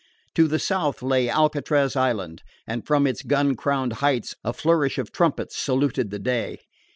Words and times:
To 0.33 0.47
the 0.47 0.57
south 0.57 1.03
lay 1.03 1.29
Alcatraz 1.29 1.95
Island, 1.95 2.41
and 2.65 2.83
from 2.87 3.05
its 3.05 3.21
gun 3.21 3.53
crowned 3.55 3.93
heights 4.01 4.33
a 4.43 4.51
flourish 4.51 4.97
of 4.97 5.11
trumpets 5.11 5.55
saluted 5.55 6.09
the 6.09 6.17
day. 6.17 6.57